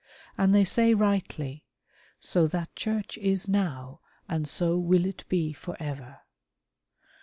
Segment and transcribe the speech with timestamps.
[0.35, 1.63] And they say rightly,"
[2.19, 6.21] so that Church is now and so will it be for ever."